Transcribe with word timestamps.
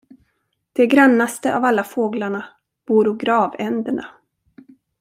De 0.73 0.87
grannaste 0.87 1.57
av 1.57 1.65
alla 1.65 1.83
fåglarna 1.83 2.45
voro 2.87 3.13
grav-änderna. 3.13 4.05